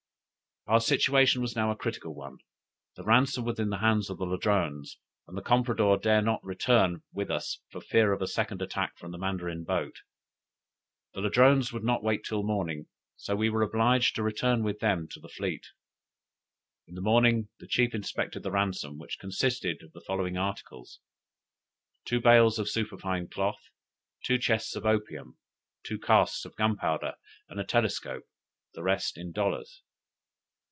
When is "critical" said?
1.75-2.13